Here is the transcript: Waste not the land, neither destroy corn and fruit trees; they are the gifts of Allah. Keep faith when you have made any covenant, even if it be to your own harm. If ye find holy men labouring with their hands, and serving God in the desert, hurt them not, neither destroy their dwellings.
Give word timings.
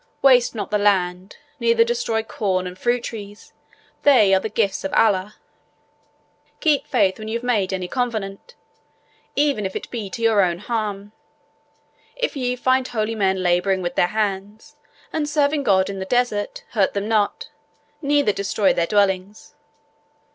Waste 0.23 0.55
not 0.55 0.71
the 0.71 0.79
land, 0.79 1.37
neither 1.59 1.83
destroy 1.83 2.23
corn 2.23 2.65
and 2.65 2.75
fruit 2.75 3.03
trees; 3.03 3.53
they 4.01 4.33
are 4.33 4.39
the 4.39 4.49
gifts 4.49 4.83
of 4.83 4.91
Allah. 4.93 5.35
Keep 6.59 6.87
faith 6.87 7.19
when 7.19 7.27
you 7.27 7.37
have 7.37 7.43
made 7.43 7.71
any 7.71 7.87
covenant, 7.87 8.55
even 9.35 9.63
if 9.63 9.75
it 9.75 9.91
be 9.91 10.09
to 10.09 10.23
your 10.23 10.41
own 10.41 10.57
harm. 10.57 11.11
If 12.15 12.35
ye 12.35 12.55
find 12.55 12.87
holy 12.87 13.13
men 13.13 13.43
labouring 13.43 13.83
with 13.83 13.93
their 13.93 14.07
hands, 14.07 14.75
and 15.13 15.29
serving 15.29 15.61
God 15.61 15.87
in 15.87 15.99
the 15.99 16.05
desert, 16.05 16.63
hurt 16.71 16.95
them 16.95 17.07
not, 17.07 17.51
neither 18.01 18.31
destroy 18.33 18.73
their 18.73 18.87
dwellings. 18.87 19.53